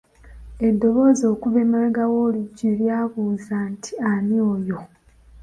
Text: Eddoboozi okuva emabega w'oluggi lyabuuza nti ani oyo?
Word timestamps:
Eddoboozi 0.67 1.23
okuva 1.33 1.57
emabega 1.65 2.03
w'oluggi 2.11 2.65
lyabuuza 2.79 3.57
nti 3.71 3.91
ani 4.11 4.35
oyo? 4.53 4.79